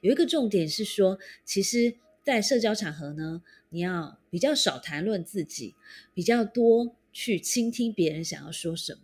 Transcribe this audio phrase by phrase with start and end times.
[0.00, 5.74] 有一个重点是说，其实，在社交场合呢，你要比较少谈论自己，
[6.12, 9.00] 比较多去倾听别人想要说什么。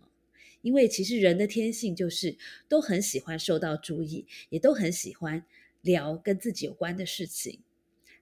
[0.61, 2.37] 因为其实人的天性就是
[2.69, 5.43] 都很喜欢受到注意，也都很喜欢
[5.81, 7.59] 聊跟自己有关的事情。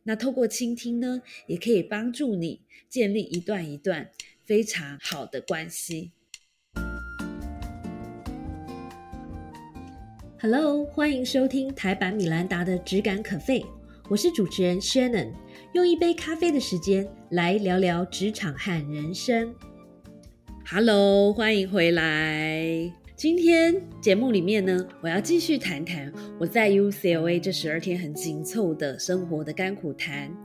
[0.04, 4.10] 那透过倾听呢，也可以帮助你建立一段一段
[4.44, 6.12] 非常好的关系。
[10.44, 13.60] Hello，欢迎收听台版米兰达的《只感可废》，
[14.10, 15.30] 我是主持人 Shannon，
[15.74, 19.54] 用一杯咖啡的时间来聊聊职场和人生。
[20.66, 22.92] Hello，欢迎回来。
[23.16, 30.36] 今天节目里面呢，我要继续谈谈我在 UCLA 这十二天很紧凑的生活的甘苦谈。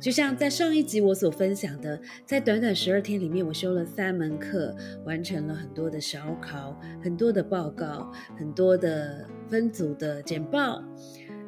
[0.00, 10.82] 就像在上一集我所分享的，在短短十二天里面，我修了三门课，完成了很多的小考、很多的报告、很多的分组的简报。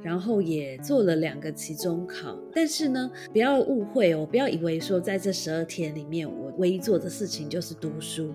[0.01, 8.33] 然后也做了两个期中考，但是呢，不要误会哦，不要以为说在这十二天里面，我唯一做的事情就是读书。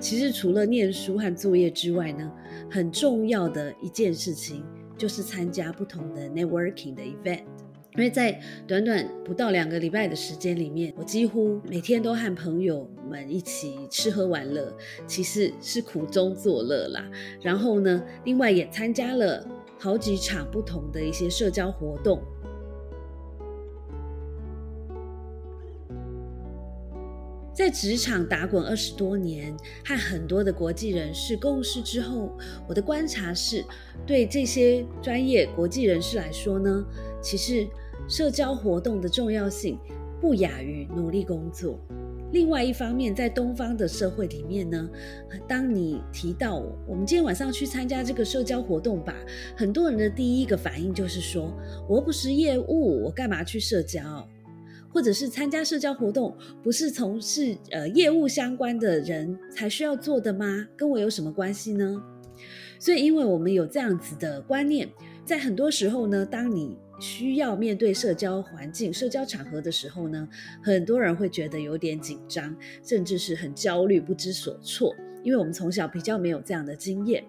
[0.00, 2.28] 其实除了念书和作业之外呢，
[2.68, 4.64] 很重要的一件事情
[4.98, 7.44] 就是参加不同的 networking 的 event。
[7.96, 17.08] 因为在短短不到两个礼拜的时间里面，我几乎每天都和朋友们一起吃喝玩乐，其实是苦中作乐啦。
[17.40, 19.46] 然后呢，另外也参加了。
[19.76, 22.22] 好几场不同的一些社交活动，
[27.52, 32.34] 在职场打滚二十多年，和很多的国际人士共事之后，
[32.66, 33.62] 我的观察是，
[34.06, 36.82] 对这些专业国际人士来说呢，
[37.20, 37.66] 其实
[38.08, 39.78] 社交活动的重要性
[40.20, 41.78] 不亚于努力工作。
[42.32, 44.90] 另外一方面，在东方的社会里面呢，
[45.46, 49.14] 当你提到我们今天晚上去参加这个社交活动吧，
[49.56, 51.52] 很多人的第一个反应就是说，
[51.88, 54.28] 我不是业务，我干嘛去社交？
[54.92, 60.66] 或者是参加社交活动，不是从事呃业务相关的人才需要做的吗？
[60.76, 62.02] 跟我有什么关系呢？
[62.78, 64.88] 所以，因为我们有这样子的观念，
[65.24, 70.28] 在很多时候呢，当你需要面对社交环境、社交场合的时候呢，
[70.62, 74.94] 很多人会觉得有点紧张，甚至是很焦虑、不知所措。
[75.22, 77.24] 因为我们从小比较没有这样的经验，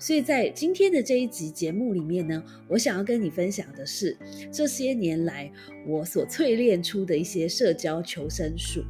[0.00, 4.16] 所以在今天的这一集节目里面呢，我想要跟你分享的是
[4.50, 5.48] 这些年来
[5.86, 8.82] 我所淬炼出的一些社交求生术。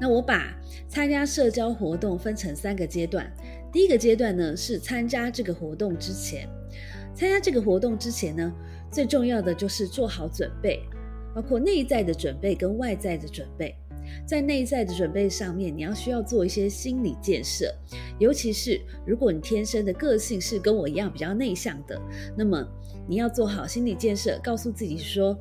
[0.00, 0.58] 那我把
[0.88, 3.30] 参加社交活动分成三个阶段。
[3.72, 6.48] 第一个阶段呢，是参加这个活动之前。
[7.14, 8.52] 参加这个活动之前呢，
[8.90, 10.80] 最重要的就是做好准备，
[11.34, 13.74] 包括内在的准备跟外在的准备。
[14.26, 17.72] 在内在的准备上面，你要需要做一些心理建设，
[18.18, 22.00] 尤其是如果你天生的个性是跟我一样比较内向的，
[22.36, 22.66] 那么
[23.08, 25.38] 你要做好心理建设，告诉自己说：“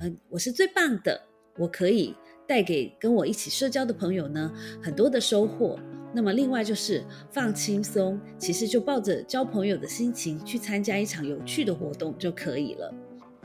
[0.00, 1.18] 嗯，我是最棒的，
[1.58, 2.14] 我可以。”
[2.46, 4.52] 带给跟我一起社交的朋友呢，
[4.82, 5.78] 很多的收获。
[6.12, 12.92] 那么另外就是放轻松，其实就抱着交朋友的心情去参加一场有趣的活动就可以了。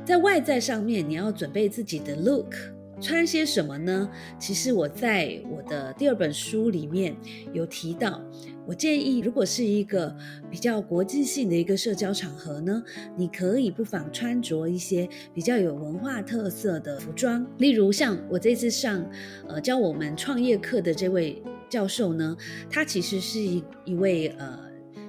[0.03, 2.55] 在外在上面，你要准备自己的 look。
[3.01, 4.09] 穿些什么呢？
[4.39, 7.13] 其实我在我的第二本书里面
[7.51, 8.21] 有提到，
[8.65, 10.15] 我建议如果是一个
[10.49, 12.81] 比较国际性的一个社交场合呢，
[13.17, 19.05] 你可以不妨穿着一些比较有文化特色的服装，例如像我这次上
[19.49, 22.35] 呃教我们创业课的这位教授呢，
[22.69, 24.59] 他其实是一一位呃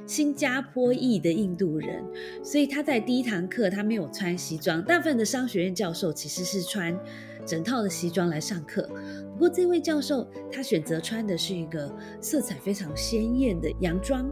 [0.07, 2.05] 新加坡裔的印度人，
[2.43, 6.99] 所以他在第一堂课他没有穿西装，大部分的商学院教授其实是穿。
[7.47, 8.91] 整套的西装来上课，
[9.35, 11.89] 不过这位教授他选择穿的是一个
[12.21, 14.29] 色彩非常鲜艳的洋装。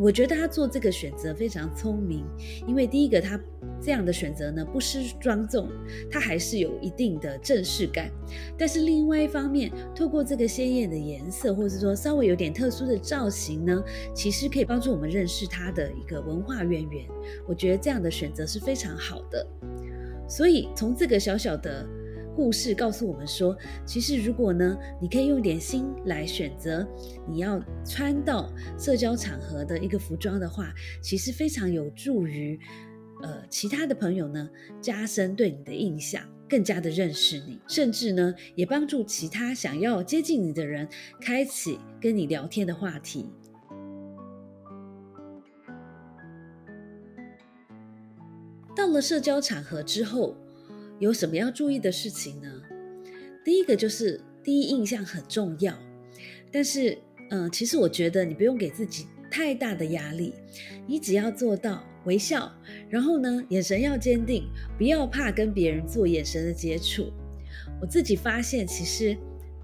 [0.00, 2.24] 我觉得他做这个选择非常聪明，
[2.66, 3.38] 因为第一个他
[3.80, 5.68] 这样的选择呢不失庄重，
[6.10, 8.10] 他还是有一定的正式感。
[8.56, 13.82] 但是另外一方面，透过这个鲜艳的颜色，或者说稍微有点特殊的造型呢，
[14.14, 17.04] 其实可以帮助我们认识他的一个文化渊源。
[17.46, 19.46] 我觉得这样的选择是非常好的。
[20.28, 21.84] 所以从这个小小的。
[22.38, 26.86] 故事告诉我们说，其实如果呢，你可以用点心来选择
[27.26, 28.48] 你要穿到
[28.78, 32.56] 社交场合的一个服装的话，其实非常有助于
[33.24, 34.48] 呃其他的朋友呢
[34.80, 40.88] 加深对你的印象，更加的认识你，甚至呢也帮助其他想要接近你的人
[41.20, 43.26] 开启跟你聊天的话题。
[48.76, 50.36] 到了社交场合之后。
[50.98, 52.48] 有什么要注意的事情呢？
[53.44, 55.76] 第一个就是第一印象很重要，
[56.52, 56.98] 但是，
[57.30, 60.34] 嗯，其实我觉得你不用给自己太大的压力。
[60.86, 62.52] 你只要做到微笑，
[62.88, 64.44] 然后呢，眼神要坚定，
[64.76, 67.12] 不要怕跟别人做眼神的接触。
[67.80, 69.16] 我自己发现，其实。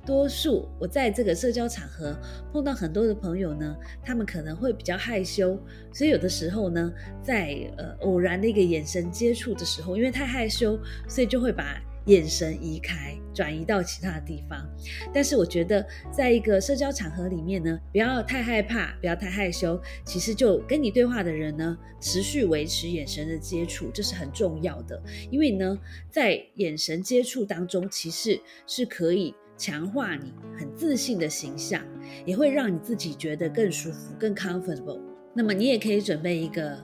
[0.05, 2.17] 多数我在这个社交场合
[2.53, 5.59] 碰到很多的朋友呢，他们可能会比较害羞，
[5.93, 6.93] 所以有的时候呢，
[7.23, 10.79] 在呃偶然的一个眼神接触的时候，因为太害羞，
[11.09, 14.69] 所以就会把眼神移开，转移到其他的地方。
[15.13, 25.03] 但是我觉得，在一个社交场合里面呢，不要太害怕，不要太害羞，其实就跟你对话的人呢，持续维持眼神的接触，这是很重要的。
[25.31, 25.79] 因为呢，
[26.11, 29.35] 在眼神接触当中，其实是可以。
[29.57, 31.83] 强化你很自信的形象，
[32.25, 35.01] 也会让你自己觉得更舒服、更 comfortable。
[35.33, 36.79] 那么你也可以准备一个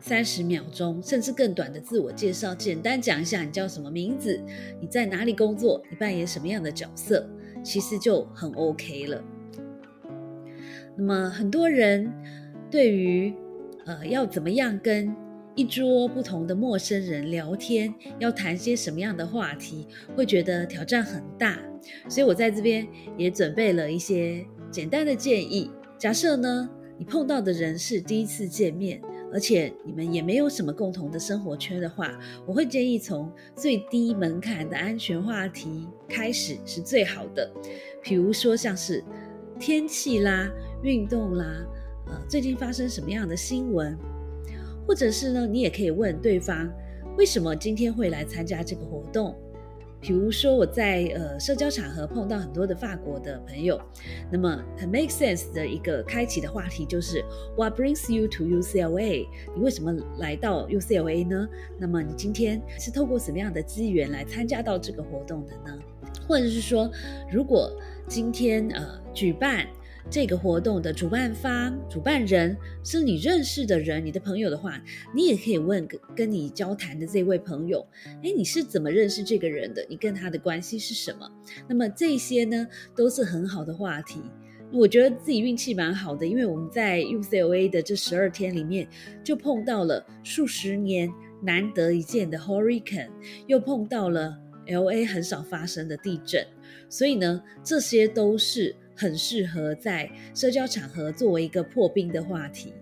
[0.00, 4.40] 三十秒钟，甚至更短的自我介绍，简单讲一下你叫什么名字，
[4.80, 7.28] 你在哪里工作，你扮演什么样的角色，
[7.64, 9.22] 其实就很 OK 了。
[10.96, 12.12] 那么很多人
[12.70, 13.32] 对于
[13.84, 15.14] 呃要怎么样跟
[15.58, 21.58] 一桌不同的陌生人聊天，要谈些什么样的话题，会觉得挑战很大。
[22.08, 25.68] 所以我在这边也准备了一些简单的建议。
[25.98, 29.02] 假设呢，你碰到的人是第一次见面，
[29.32, 32.16] 而且你们也没有什么共同的生活圈的话，
[32.46, 37.50] 我会建议从最低门槛的安全话题开始是最好的。
[38.00, 39.02] 比如说像是
[39.58, 40.48] 天气啦、
[40.84, 41.66] 运动啦，
[42.06, 43.98] 呃，最近发生什么样的新闻。
[44.88, 46.66] 或者是呢，你也可以问对方
[47.18, 49.36] 为什么今天会来参加这个活动。
[50.00, 53.78] 比如说我在呃社交场合碰到很多的法国的朋友，
[54.32, 57.22] 那么很 make sense 的一个开启的话题就是
[57.54, 59.26] What brings you to UCLA？
[59.54, 61.46] 你为什么来到 UCLA 呢？
[61.78, 65.78] 那么你今天是透过什么样的资源来参加到这个活动的呢？
[66.26, 66.90] 或者是说，
[67.30, 67.70] 如果
[68.06, 69.66] 今天呃举办。
[70.10, 74.82] 这个活动的主办方、主办人是你认识的人，你的朋友的话，
[75.14, 77.86] 你也可以问跟跟你交谈的这位朋友，
[78.22, 79.84] 哎，你是怎么认识这个人的？
[79.86, 81.30] 你跟他的关系是什么？
[81.68, 82.66] 那么这些呢，
[82.96, 84.22] 都是很好的话题。
[84.72, 88.88] 我觉得自己运气蛮好的，因为我们在 UCLA 的这十二天里面，
[89.22, 91.10] 就碰到了数十年
[91.42, 93.10] 难得一见的 hurricane，
[93.46, 94.34] 又碰到了
[94.68, 96.46] LA 很少发生的地震，
[96.88, 98.74] 所以呢，这些都是。
[98.98, 102.72] 很适合在社交场合作为一个破冰的话题。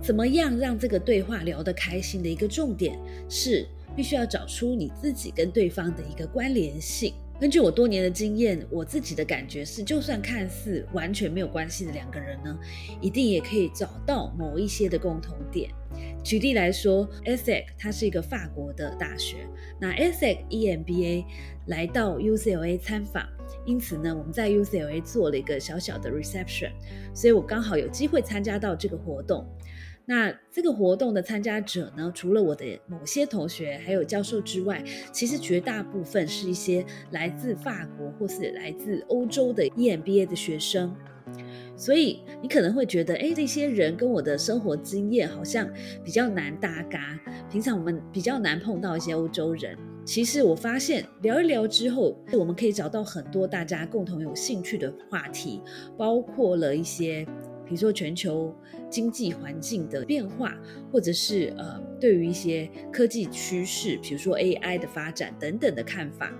[0.00, 2.98] 怎么样让这个对话聊得开心的一个重点
[3.28, 7.12] 是，必须要找出你自己跟对方的一个关联性。
[7.40, 12.54] 根据我多年的经验，我自己的感觉是，就算看似完全没有关系的两个人呢，
[13.00, 15.70] 一定也可以找到某一些的共同点。
[16.22, 19.38] 举例来说，ESSEC 它是一个法国的大学，
[19.80, 21.24] 那 ESSEC EMBA
[21.68, 23.26] 来到 UCLA 参访，
[23.64, 26.70] 因此呢，我们在 UCLA 做了一个小小的 reception，
[27.14, 29.46] 所以我刚好有机会参加到这个活动。
[30.06, 34.82] 那这个活动的参加者呢，除了我的某些同学还有教授之外，
[35.12, 40.92] 其实绝大部分是一些来自法国或是来自欧洲的 EMBA 的学生。
[41.76, 45.70] 所以你可能会觉得，哎，这些人跟我的生活经验好像
[46.04, 47.16] 比较难搭嘎。
[47.48, 49.78] 平常我们比较难碰到一些欧洲人。
[50.04, 55.62] 其实我发现聊一聊之后，我们可以找到很多大家共同有兴趣的话题，
[55.96, 57.24] 包括了一些。
[57.70, 58.52] 比如说全球
[58.90, 60.58] 经济环境的变化，
[60.90, 66.34] 或者是呃对于一些科技趋势，比如说 AI 的发展等等的看法。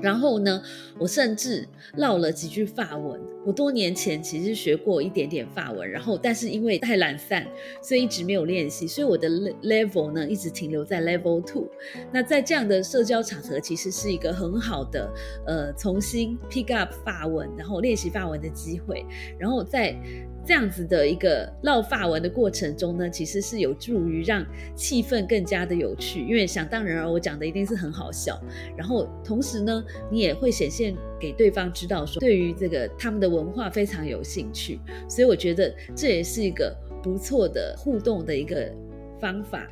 [0.00, 0.62] 然后呢，
[0.98, 3.20] 我甚至唠了几句法文。
[3.46, 7.46] 我多年前其实学过一点点法文，然后但是因为太懒散，
[7.82, 9.28] 所以一直没有练习，所以我的
[9.62, 11.66] level 呢一直停留在 level two。
[12.12, 15.10] 那在这样的社交场合，其实是一个很好的
[15.46, 19.06] 呃重新 pick up 法文，然后练习法文的机会。
[19.38, 19.96] 然后在
[20.48, 24.42] 这样子的一个唠法文的过程中呢，其实是有助于让
[24.74, 28.40] 气氛更加的有趣，因为想当然而我讲的一定是很好笑，
[28.74, 38.72] 然后同时呢，你也会显现给对方知道说，对于这个他们的文化非常有兴趣，所以我觉得这也是一个不错的互动的一个
[39.20, 39.68] 方法。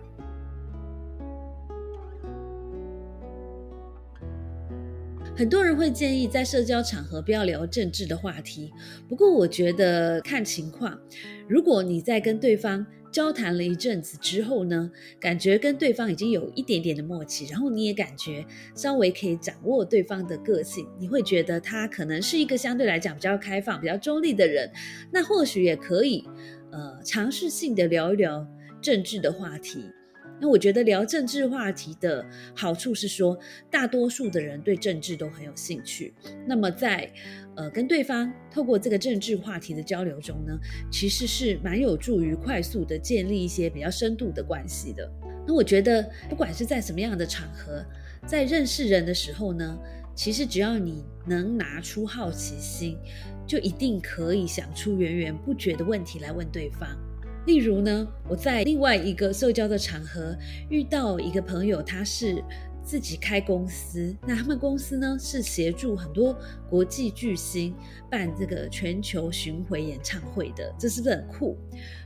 [5.37, 8.73] 很多人会建议在社交场合不要聊政治的话题，
[9.07, 10.99] 不过我觉得看情况。
[11.47, 14.91] 如果你在跟对方交谈了一阵子之后呢，
[15.21, 18.43] 感觉跟对方已经有一点点的默契，然后你也感觉
[18.75, 24.73] 稍微可以掌握对方的个性，你会觉得他可能是一个相对来讲比较开放、比较中立的人，
[25.13, 26.25] 那或许也可以
[26.73, 28.47] 呃尝试性的聊一聊
[28.81, 29.85] 政治的话题。
[30.41, 32.25] 那我觉得聊政治话题的
[32.55, 33.39] 好处是说，
[33.71, 36.13] 大多数的人对政治都很有兴趣。
[36.47, 37.11] 那么在
[37.57, 40.53] 呃跟对方透过这个政治话题的交流中呢，
[40.91, 45.11] 其实是蛮有助于快速的建立一些比较深度的关系的。
[45.47, 47.85] 那我觉得不管是在什么样的场合，
[48.27, 49.79] 在认识人的时候呢，
[50.15, 52.99] 其实只要你能拿出好奇心，
[53.47, 56.89] 就一定可以想出源源不绝的问题来问对方。
[57.47, 60.37] 例如呢，我在另外一个社交的场合
[60.69, 62.43] 遇到一个朋友，他是
[62.83, 66.37] 自己开公司，那他们公司呢是协助很多
[66.69, 67.73] 国际巨星
[68.11, 71.57] 办这个全球巡回演唱会的，这是不是很酷？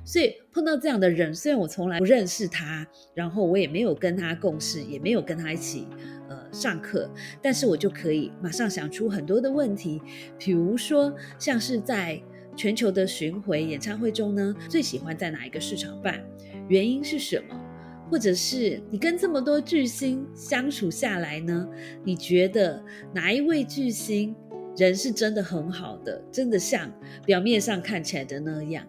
[0.05, 5.87] 所以碰到这样的人，虽然我从来不认识他，然后我也没有跟他共事，也没有跟他一起
[6.29, 10.03] 呃上课，但是我就可以马上想出很多的问题，
[10.39, 12.23] 比如说像是在。
[12.57, 16.23] 全球的巡回演唱会中呢，最喜欢在哪一个市场办？
[16.69, 17.59] 原因是什么？
[18.11, 21.69] 或者是你跟这么多巨星相处下来呢？
[22.05, 22.83] 你觉得
[23.15, 24.35] 哪一位巨星
[24.77, 26.93] 人是真的很好的，真的像
[27.25, 28.85] 表面上看起来的那样？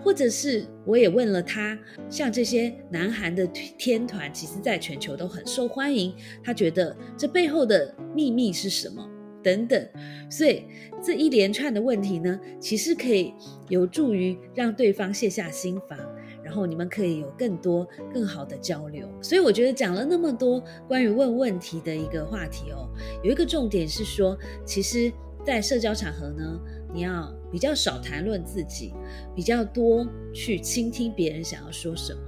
[0.00, 1.78] 或者是我也问了他，
[2.10, 9.08] 像这些南韩的天团，其实在全球都很受欢迎，他觉得这背后的秘密是什么？
[9.44, 9.88] 等等，
[10.30, 10.64] 所以
[11.02, 13.34] 这一连串的问题呢，其实可以
[13.68, 15.98] 有助于让对方卸下心防，
[16.42, 19.06] 然后你们可以有更多更好的交流。
[19.20, 22.88] 所以我觉得讲了那么多关于问问题的一个话题哦，
[23.22, 25.12] 有一个重点是说，其实，
[25.44, 26.58] 在社交场合呢，
[26.94, 28.94] 你要比较少谈论自己，
[29.36, 32.20] 比较多去倾听别人想要说什么，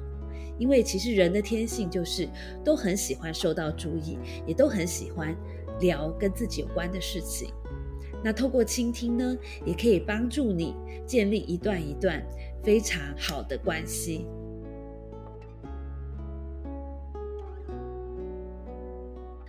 [0.59, 2.29] 因为其实人的天性就是
[2.63, 5.35] 都很喜欢受到注意，也都很喜欢。
[5.81, 7.51] 聊跟自己有关的事情，
[8.25, 10.75] 那透过倾听呢，也可以帮助你
[11.07, 12.23] 建立一段一段
[12.63, 14.27] 非常好的关系。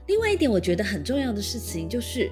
[0.07, 2.31] 另外一点，我觉得很重要的事情就是，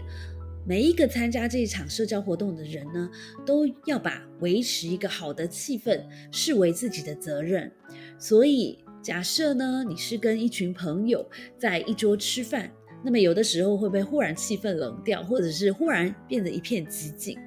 [0.66, 3.10] 每一个参加这一场社交活动的人呢，
[3.46, 7.72] 都要把维持一个好的气氛视为自己的责任。
[8.18, 12.72] 所以，假设呢，你是跟一群朋友在一桌吃饭。
[13.06, 17.38] 那么有的时候会不会忽然气氛冷掉，或者是忽然变得一片寂静？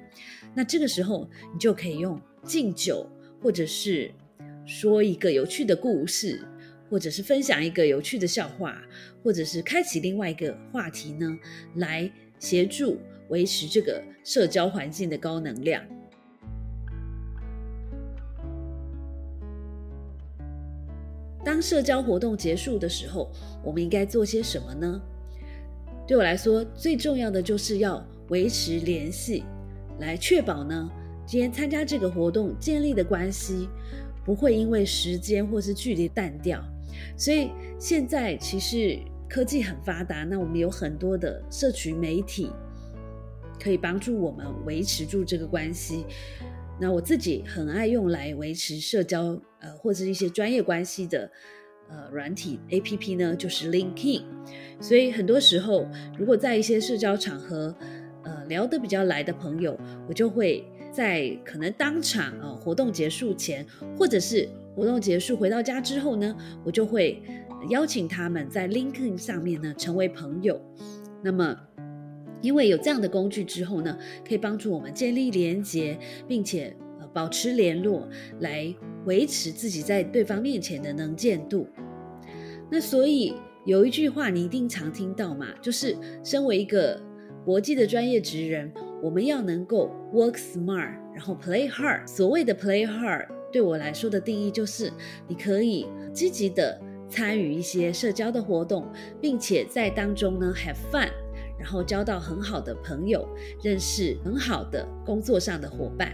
[0.55, 3.05] 那这个时候你就可以用敬酒，
[3.43, 4.09] 或者是
[4.65, 6.41] 说一个有趣的故事，
[6.89, 8.81] 或者是分享一个有趣的笑话，
[9.21, 11.37] 或者是开启另外一个话题呢，
[11.75, 12.97] 来协助
[13.27, 15.83] 维持这个社交环境的高能量。
[21.43, 23.29] 当社交活动结束的时候，
[23.61, 25.01] 我们应该做些什么呢？
[26.09, 29.43] 对我来说，最重要的就是要维持联系，
[29.99, 30.89] 来确保呢，
[31.23, 33.69] 今天参加这个活动建立的关系
[34.25, 36.65] 不会因为时间或是距离淡掉。
[37.15, 38.97] 所以现在其实
[39.29, 42.49] 科技很发达，那我们有很多的社群媒体
[43.61, 46.07] 可以帮助我们维持住这个关系。
[46.81, 51.31] 那我自己很爱用来维持社交，呃，或者一些专业关系的。
[51.89, 54.21] 呃，软体 A P P 呢就是 LinkedIn，
[54.79, 57.75] 所以很多时候，如果在一些社交场合，
[58.23, 59.75] 呃，聊得比较来的朋友，
[60.07, 63.65] 我就会在可能当场啊活动结束前，
[63.97, 67.21] 或者是活动结束回到家之后呢，我就会
[67.69, 70.61] 邀请他们在 LinkedIn 上面呢成为朋友。
[71.23, 71.57] 那么，
[72.41, 76.75] 因为有这样的工具之后呢，可以帮助我们建立连接，并且。
[77.13, 78.07] 保持联络，
[78.39, 78.73] 来
[79.05, 81.67] 维持自己在对方面前的能见度。
[82.71, 83.33] 那所以
[83.65, 87.01] 有一句话你一定常听到嘛，就是身为一个
[87.43, 92.05] 国际的专业职人，我们要能够 work smart，然后 play hard。
[92.05, 94.91] 所谓的 play hard，对我来说的定义就是，
[95.27, 98.87] 你可以积极的参与一些社交的活动，
[99.19, 101.09] 并且在当中呢 have fun，
[101.57, 103.27] 然后交到很好的朋友，
[103.63, 106.13] 认识很好的工作上的伙伴。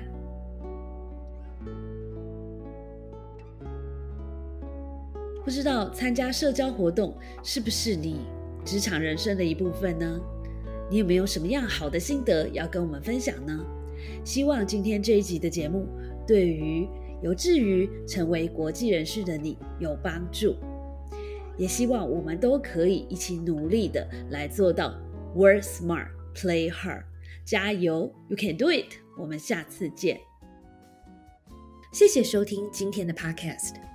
[5.45, 8.21] 不知道参加社交活动是不是你
[8.65, 10.19] 职场人生的一部分呢？
[10.89, 13.63] 你有没有什么样好的心得要跟我们分享呢？
[14.23, 15.87] 希望今天这一集的节目
[16.27, 16.87] 对于
[17.21, 20.55] 有志于成为国际人士的你有帮助，
[21.57, 24.95] 也希望我们都可以一起努力的来做到
[25.35, 27.03] work smart, play hard，
[27.45, 28.95] 加油，you can do it！
[29.15, 30.19] 我们下次见，
[31.93, 33.94] 谢谢收听今天的 podcast。